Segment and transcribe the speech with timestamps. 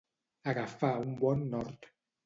[0.53, 1.91] Agafar un bon nord.